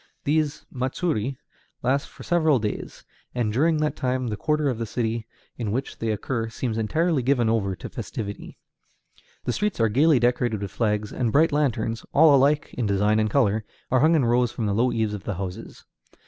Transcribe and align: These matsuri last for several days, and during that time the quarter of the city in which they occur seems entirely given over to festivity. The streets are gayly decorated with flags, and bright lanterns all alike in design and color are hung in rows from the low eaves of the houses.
These 0.23 0.65
matsuri 0.71 1.37
last 1.83 2.07
for 2.09 2.23
several 2.23 2.57
days, 2.57 3.03
and 3.35 3.53
during 3.53 3.77
that 3.77 3.95
time 3.95 4.29
the 4.29 4.35
quarter 4.35 4.67
of 4.67 4.79
the 4.79 4.87
city 4.87 5.27
in 5.57 5.71
which 5.71 5.99
they 5.99 6.09
occur 6.09 6.49
seems 6.49 6.75
entirely 6.75 7.21
given 7.21 7.49
over 7.51 7.75
to 7.75 7.87
festivity. 7.87 8.57
The 9.43 9.53
streets 9.53 9.79
are 9.79 9.89
gayly 9.89 10.17
decorated 10.17 10.59
with 10.63 10.71
flags, 10.71 11.13
and 11.13 11.31
bright 11.31 11.51
lanterns 11.51 12.03
all 12.15 12.33
alike 12.35 12.73
in 12.75 12.87
design 12.87 13.19
and 13.19 13.29
color 13.29 13.63
are 13.91 13.99
hung 13.99 14.15
in 14.15 14.25
rows 14.25 14.51
from 14.51 14.65
the 14.65 14.73
low 14.73 14.91
eaves 14.91 15.13
of 15.13 15.25
the 15.25 15.35
houses. 15.35 15.85